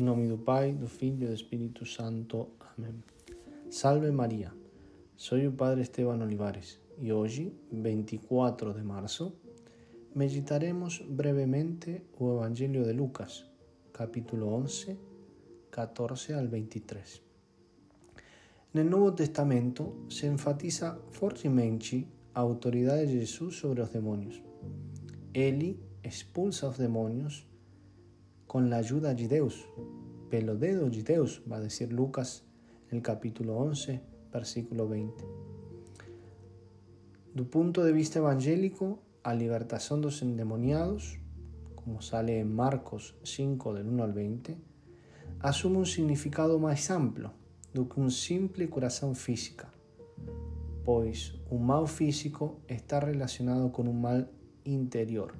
Em 0.00 0.02
nome 0.02 0.28
do 0.28 0.38
Pai, 0.38 0.72
do 0.72 0.88
Filho 0.88 1.24
e 1.24 1.26
do 1.26 1.34
Espírito 1.34 1.84
Santo. 1.84 2.48
Amém. 2.72 3.04
Salve 3.68 4.10
Maria. 4.10 4.50
Sou 5.14 5.36
o 5.38 5.52
Padre 5.52 5.82
Esteban 5.82 6.24
Olivares 6.24 6.80
e 6.98 7.12
hoje, 7.12 7.52
24 7.70 8.72
de 8.72 8.82
março, 8.82 9.30
meditaremos 10.14 11.02
brevemente 11.06 12.00
o 12.18 12.32
Evangelho 12.34 12.82
de 12.82 12.94
Lucas, 12.94 13.44
capítulo 13.92 14.46
11, 14.54 14.96
14 15.70 16.32
al 16.32 16.48
23. 16.48 17.20
No 18.72 18.84
Novo 18.84 19.12
Testamento 19.12 20.06
se 20.08 20.26
enfatiza 20.26 20.98
fortemente 21.10 22.08
a 22.34 22.40
autoridade 22.40 23.08
de 23.08 23.18
Jesus 23.18 23.56
sobre 23.56 23.82
os 23.82 23.90
demônios. 23.90 24.42
Ele 25.34 25.78
expulsa 26.02 26.70
os 26.70 26.78
demônios 26.78 27.49
con 28.50 28.68
la 28.68 28.78
ayuda 28.78 29.14
de 29.14 29.28
Dios, 29.28 29.68
pelo 30.28 30.56
dedo 30.56 30.90
de 30.90 31.04
Dios, 31.04 31.40
va 31.48 31.58
a 31.58 31.60
decir 31.60 31.92
Lucas 31.92 32.42
en 32.88 32.96
el 32.96 33.00
capítulo 33.00 33.56
11, 33.56 34.02
versículo 34.32 34.88
20. 34.88 35.24
Do 37.32 37.48
punto 37.48 37.84
de 37.84 37.92
vista 37.92 38.18
evangélico, 38.18 39.04
a 39.22 39.34
libertación 39.34 40.00
dos 40.00 40.22
endemoniados, 40.22 41.20
como 41.76 42.02
sale 42.02 42.40
en 42.40 42.52
Marcos 42.52 43.14
5 43.22 43.72
del 43.72 43.86
1 43.86 44.02
al 44.02 44.12
20, 44.14 44.58
asume 45.38 45.78
un 45.78 45.86
significado 45.86 46.58
más 46.58 46.90
amplio 46.90 47.30
do 47.72 47.88
que 47.88 48.00
un 48.00 48.10
simple 48.10 48.68
curación 48.68 49.14
física, 49.14 49.70
pois 50.84 51.38
un 51.50 51.66
mal 51.70 51.86
físico 51.86 52.58
está 52.66 52.98
relacionado 52.98 53.70
con 53.70 53.86
un 53.86 54.00
mal 54.02 54.32
interior. 54.64 55.34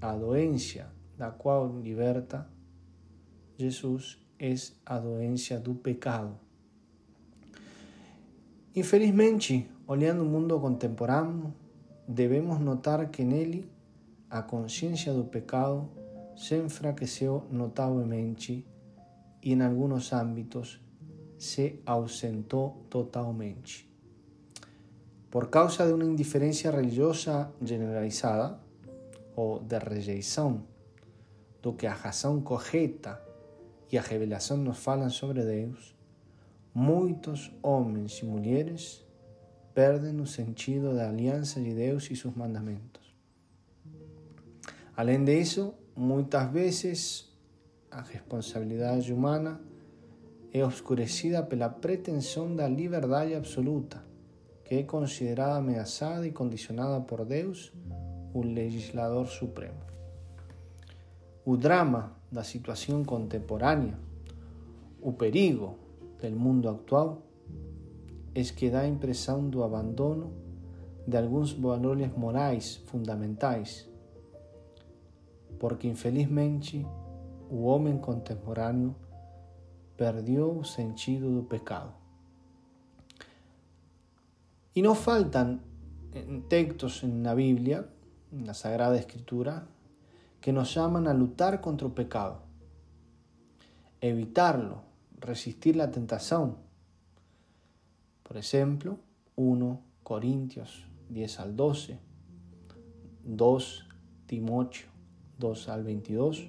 A 0.00 0.16
doencia 0.16 0.90
da 1.20 1.30
qual 1.30 1.68
liberta 1.68 2.48
Jesus 3.58 4.18
é 4.38 4.54
a 4.86 4.98
doença 4.98 5.60
do 5.60 5.74
pecado. 5.74 6.34
Infelizmente, 8.74 9.68
olhando 9.86 10.22
o 10.22 10.24
mundo 10.24 10.58
contemporâneo, 10.58 11.52
devemos 12.08 12.58
notar 12.58 13.06
que 13.10 13.22
nele 13.22 13.70
a 14.30 14.40
consciência 14.40 15.12
do 15.12 15.24
pecado 15.24 15.90
se 16.34 16.56
enfraqueceu 16.56 17.46
notavelmente 17.50 18.66
e, 19.42 19.52
em 19.52 19.60
alguns 19.60 20.14
âmbitos, 20.14 20.80
se 21.36 21.82
ausentou 21.84 22.86
totalmente. 22.88 23.86
Por 25.30 25.50
causa 25.50 25.86
de 25.86 25.92
uma 25.92 26.04
indiferença 26.04 26.70
religiosa 26.70 27.52
generalizada 27.60 28.58
ou 29.36 29.58
de 29.60 29.78
rejeição 29.78 30.69
do 31.62 31.72
que 31.72 31.86
a 31.86 31.92
razão 31.92 32.40
correta 32.40 33.20
e 33.90 33.98
a 33.98 34.02
revelação 34.02 34.56
nos 34.56 34.78
falam 34.78 35.10
sobre 35.10 35.44
Deus, 35.44 35.94
muitos 36.72 37.50
homens 37.62 38.18
e 38.18 38.24
mulheres 38.24 39.04
perdem 39.74 40.20
o 40.20 40.26
sentido 40.26 40.94
da 40.94 41.08
aliança 41.08 41.60
de 41.60 41.74
Deus 41.74 42.10
e 42.10 42.16
seus 42.16 42.34
mandamentos. 42.34 43.14
Além 44.96 45.24
disso, 45.24 45.74
muitas 45.96 46.50
vezes 46.50 47.30
a 47.90 48.00
responsabilidade 48.00 49.12
humana 49.12 49.60
é 50.52 50.64
obscurecida 50.64 51.42
pela 51.42 51.68
pretensão 51.68 52.54
da 52.54 52.68
liberdade 52.68 53.34
absoluta, 53.34 54.04
que 54.64 54.74
é 54.76 54.82
considerada 54.82 55.56
ameaçada 55.56 56.26
e 56.26 56.32
condicionada 56.32 57.00
por 57.00 57.24
Deus, 57.24 57.72
o 58.34 58.42
legislador 58.42 59.26
supremo. 59.26 59.80
O 61.50 61.56
drama 61.56 62.16
da 62.30 62.44
situação 62.44 63.04
contemporânea, 63.04 63.98
o 65.02 65.12
perigo 65.12 65.74
del 66.20 66.36
mundo 66.36 66.68
actual, 66.68 67.22
é 68.32 68.40
que 68.44 68.70
dá 68.70 68.82
a 68.82 68.86
impressão 68.86 69.50
do 69.50 69.64
abandono 69.64 70.32
de 71.08 71.16
alguns 71.16 71.52
valores 71.52 72.08
morais 72.16 72.76
fundamentais, 72.86 73.90
porque 75.58 75.88
infelizmente 75.88 76.86
o 77.50 77.64
homem 77.64 77.98
contemporâneo 77.98 78.94
perdeu 79.96 80.56
o 80.56 80.64
sentido 80.64 81.34
do 81.34 81.42
pecado. 81.42 81.92
E 84.76 84.80
não 84.80 84.94
faltam 84.94 85.58
textos 86.48 87.02
na 87.02 87.34
Bíblia, 87.34 87.88
na 88.30 88.54
Sagrada 88.54 88.96
Escritura, 88.96 89.66
que 90.40 90.52
nos 90.52 90.74
llaman 90.74 91.06
a 91.06 91.14
lutar 91.14 91.60
contra 91.60 91.86
el 91.86 91.92
pecado, 91.92 92.42
evitarlo, 94.00 94.82
resistir 95.18 95.76
la 95.76 95.90
tentación. 95.90 96.56
Por 98.22 98.36
ejemplo, 98.36 98.98
1 99.36 99.80
Corintios 100.02 100.84
10 101.08 101.40
al 101.40 101.56
12, 101.56 101.98
2 103.24 103.86
Timoteo 104.26 104.90
2 105.40 105.68
al 105.70 105.82
22. 105.82 106.46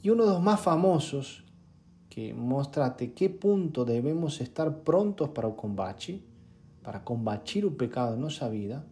Y 0.00 0.10
uno 0.10 0.24
de 0.24 0.30
los 0.30 0.42
más 0.42 0.60
famosos 0.60 1.44
que 2.08 2.32
muestra 2.32 2.90
de 2.90 3.12
qué 3.12 3.28
punto 3.28 3.84
debemos 3.84 4.40
estar 4.40 4.82
prontos 4.82 5.30
para 5.30 5.48
el 5.48 5.56
combate, 5.56 6.22
para 6.82 7.04
combatir 7.04 7.64
el 7.64 7.72
pecado 7.72 8.14
en 8.14 8.20
nuestra 8.20 8.48
vida 8.48 8.86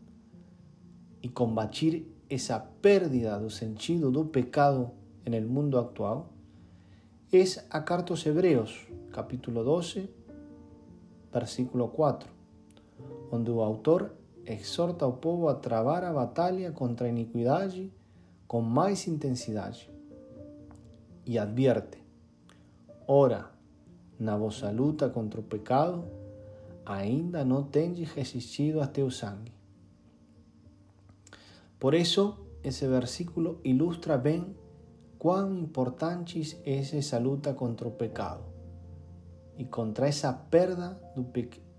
y 1.21 1.29
combatir 1.29 2.13
esa 2.33 2.59
pérdida 2.81 3.39
do 3.39 3.51
sentido 3.51 4.11
do 4.11 4.33
pecado 4.33 4.93
en 5.27 5.35
el 5.35 5.45
mundo 5.45 5.79
actual 5.79 6.25
es 7.31 7.67
a 7.69 7.85
Cartos 7.85 8.25
Hebreos, 8.25 8.89
capítulo 9.13 9.63
12, 9.63 10.09
versículo 11.31 11.93
4, 11.93 12.31
onde 13.31 13.51
o 13.51 13.61
autor 13.61 14.17
exorta 14.47 15.05
ao 15.05 15.19
povo 15.19 15.51
a 15.51 15.57
travar 15.57 16.05
a 16.05 16.13
batalha 16.15 16.73
contra 16.73 17.07
a 17.07 17.11
iniquidade 17.11 17.93
com 18.47 18.63
mais 18.63 19.07
intensidade 19.07 19.91
e 21.27 21.39
advierte: 21.39 21.99
Ora, 23.07 23.51
na 24.19 24.39
vossa 24.39 24.71
luta 24.71 25.11
contra 25.11 25.39
o 25.39 25.45
pecado, 25.45 26.03
ainda 26.87 27.45
não 27.45 27.63
tendes 27.63 28.11
resistido 28.13 28.81
até 28.81 29.03
o 29.03 29.11
sangue. 29.11 29.53
Por 31.83 31.97
eso 31.97 32.39
ese 32.63 32.87
versículo 32.87 33.59
ilustra 33.65 34.17
bien 34.17 34.57
cuán 35.19 35.59
importante 35.59 36.41
es 36.65 36.95
esa 36.95 37.19
lucha 37.19 37.57
contra 37.57 37.89
el 37.89 37.95
pecado 37.95 38.45
y 39.59 39.65
contra 39.65 40.07
esa 40.07 40.49
pérdida 40.49 41.01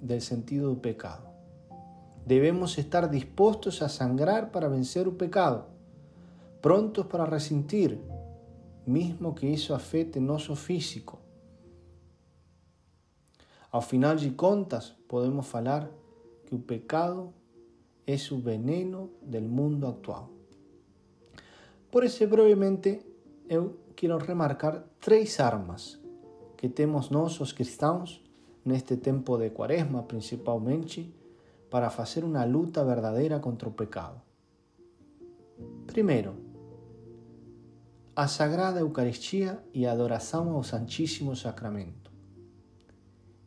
del 0.01 0.21
sentido 0.21 0.67
del 0.71 0.81
pecado. 0.81 1.31
Debemos 2.25 2.77
estar 2.77 3.09
dispuestos 3.09 3.81
a 3.81 3.87
sangrar 3.87 4.51
para 4.51 4.67
vencer 4.67 5.07
el 5.07 5.13
pecado, 5.13 5.67
prontos 6.59 7.05
para 7.05 7.25
resentir, 7.25 8.03
mismo 8.85 9.33
que 9.33 9.53
eso 9.53 9.73
afecte 9.73 10.19
nuestro 10.19 10.57
físico. 10.57 11.21
Al 13.71 13.83
final 13.83 14.19
de 14.19 14.35
contas, 14.35 14.97
podemos 15.07 15.55
hablar 15.55 15.89
que 16.45 16.57
el 16.57 16.61
pecado 16.61 17.31
es 18.05 18.21
su 18.23 18.41
veneno 18.41 19.09
del 19.21 19.47
mundo 19.47 19.87
actual. 19.87 20.25
Por 21.91 22.03
eso 22.03 22.27
brevemente 22.27 23.05
eu 23.47 23.77
quiero 23.95 24.17
remarcar 24.17 24.85
tres 24.99 25.39
armas 25.39 25.99
que 26.57 26.69
temos 26.69 27.11
nós 27.11 27.39
os 27.39 27.53
cristãos 27.53 28.23
neste 28.65 28.97
tempo 28.97 29.37
de 29.37 29.51
Cuaresma 29.51 30.07
principalmente 30.07 31.13
para 31.69 31.87
hacer 31.87 32.23
una 32.23 32.45
luta 32.45 32.83
verdadeira 32.83 33.39
contra 33.39 33.69
o 33.69 33.73
pecado. 33.73 34.21
Primeiro, 35.85 36.33
a 38.15 38.27
Sagrada 38.27 38.79
Eucaristía 38.79 39.63
e 39.73 39.85
a 39.85 39.91
adoração 39.91 40.51
ao 40.53 40.63
Santíssimo 40.63 41.35
Sacramento. 41.35 42.11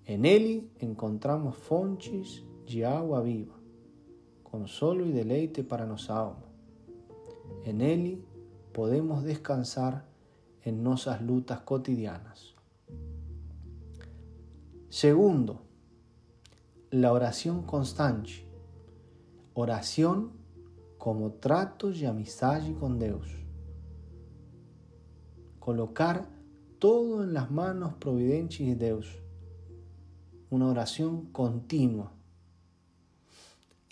En 0.06 0.24
ele 0.24 0.70
encontramos 0.80 1.56
fontes 1.56 2.44
de 2.64 2.84
água 2.84 3.22
viva 3.22 3.55
consolo 4.50 5.04
y 5.04 5.12
deleite 5.12 5.64
para 5.64 5.84
alma. 5.84 6.36
En 7.64 7.80
Él 7.80 8.24
podemos 8.72 9.24
descansar 9.24 10.04
en 10.62 10.82
nuestras 10.82 11.20
lutas 11.20 11.60
cotidianas. 11.60 12.54
Segundo, 14.88 15.62
la 16.90 17.12
oración 17.12 17.62
constante. 17.62 18.46
Oración 19.54 20.32
como 20.98 21.32
trato 21.32 21.90
y 21.90 22.04
amistad 22.04 22.62
con 22.78 22.98
Dios. 22.98 23.26
Colocar 25.58 26.28
todo 26.78 27.24
en 27.24 27.34
las 27.34 27.50
manos 27.50 27.94
providentes 27.94 28.78
de 28.78 28.86
Dios. 28.86 29.18
Una 30.50 30.68
oración 30.68 31.26
continua 31.32 32.15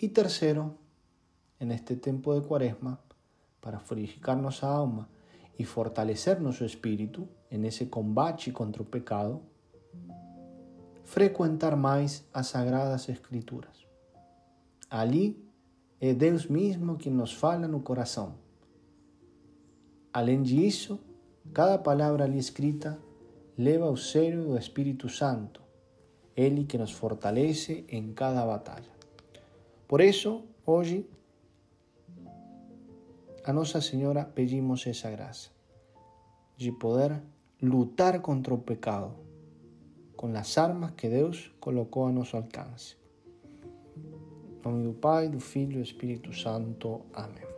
y 0.05 0.09
tercero, 0.09 0.77
en 1.59 1.71
este 1.71 1.95
tiempo 1.95 2.39
de 2.39 2.45
cuaresma, 2.45 2.99
para 3.59 3.79
purificarnos 3.79 4.63
a 4.63 4.69
alma 4.69 5.09
e 5.57 5.65
fortalecer 5.65 6.39
nosso 6.39 6.63
espírito 6.63 7.27
nesse 7.49 7.87
combate 7.87 8.51
contra 8.51 8.83
o 8.83 8.85
pecado, 8.85 9.41
frequentar 11.03 11.75
mais 11.75 12.23
as 12.31 12.47
Sagradas 12.47 13.09
Escrituras. 13.09 13.87
Ali 14.89 15.43
é 15.99 16.13
Deus 16.13 16.45
mesmo 16.45 16.97
que 16.97 17.09
nos 17.09 17.33
fala 17.33 17.67
no 17.67 17.79
coração. 17.79 18.35
Além 20.13 20.43
disso, 20.43 20.99
cada 21.51 21.79
palavra 21.79 22.25
ali 22.25 22.37
escrita 22.37 22.99
leva 23.57 23.89
o 23.89 23.97
selo 23.97 24.49
do 24.49 24.57
Espírito 24.57 25.09
Santo, 25.09 25.61
Ele 26.35 26.65
que 26.65 26.77
nos 26.77 26.91
fortalece 26.91 27.85
em 27.89 28.13
cada 28.13 28.45
batalha. 28.45 28.94
Por 29.87 30.01
isso, 30.01 30.43
hoje, 30.65 31.05
a 33.43 33.53
Nossa 33.53 33.79
Senhora 33.79 34.25
pedimos 34.25 34.85
essa 34.87 35.09
graça 35.11 35.51
de 36.57 36.71
poder 36.71 37.21
lutar 37.61 38.19
contra 38.21 38.53
o 38.53 38.57
pecado 38.57 39.13
com 40.15 40.35
as 40.35 40.57
armas 40.57 40.91
que 40.91 41.07
Deus 41.07 41.51
colocou 41.59 42.07
a 42.07 42.11
nosso 42.11 42.35
alcance. 42.35 42.97
Em 43.95 44.67
nome 44.67 44.83
do 44.83 44.93
Pai, 44.93 45.29
do 45.29 45.39
Filho 45.39 45.73
e 45.73 45.75
do 45.75 45.81
Espírito 45.81 46.33
Santo. 46.33 47.01
Amém. 47.13 47.54